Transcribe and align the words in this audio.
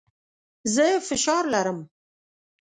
زه 0.73 0.87
فشار 1.07 1.43
لرم. 1.53 1.79